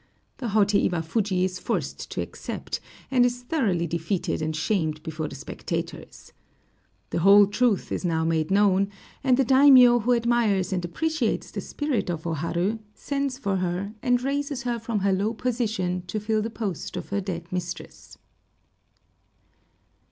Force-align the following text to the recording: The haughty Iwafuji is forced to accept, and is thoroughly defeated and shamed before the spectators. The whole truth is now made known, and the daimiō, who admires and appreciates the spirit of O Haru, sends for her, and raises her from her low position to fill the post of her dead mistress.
The 0.37 0.47
haughty 0.47 0.89
Iwafuji 0.89 1.43
is 1.45 1.59
forced 1.59 2.09
to 2.09 2.21
accept, 2.21 2.79
and 3.11 3.23
is 3.23 3.43
thoroughly 3.43 3.85
defeated 3.85 4.41
and 4.41 4.55
shamed 4.55 5.03
before 5.03 5.27
the 5.27 5.35
spectators. 5.35 6.33
The 7.11 7.19
whole 7.19 7.45
truth 7.45 7.91
is 7.91 8.03
now 8.03 8.25
made 8.25 8.49
known, 8.49 8.89
and 9.23 9.37
the 9.37 9.45
daimiō, 9.45 10.01
who 10.01 10.13
admires 10.15 10.73
and 10.73 10.83
appreciates 10.83 11.51
the 11.51 11.61
spirit 11.61 12.09
of 12.09 12.25
O 12.25 12.33
Haru, 12.33 12.79
sends 12.95 13.37
for 13.37 13.57
her, 13.57 13.93
and 14.01 14.23
raises 14.23 14.63
her 14.63 14.79
from 14.79 15.01
her 15.01 15.13
low 15.13 15.35
position 15.35 16.01
to 16.07 16.19
fill 16.19 16.41
the 16.41 16.49
post 16.49 16.97
of 16.97 17.09
her 17.09 17.21
dead 17.21 17.51
mistress. 17.53 18.17